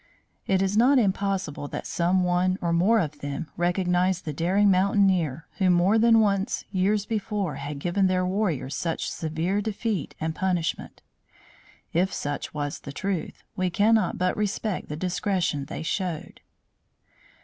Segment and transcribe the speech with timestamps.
[0.47, 5.45] It is not impossible that some one or more of them recognized the daring mountaineer
[5.59, 11.03] who more than once years before had given their warriors such severe defeat and punishment.
[11.93, 16.41] If such was the truth, we cannot but respect the discretion they showed.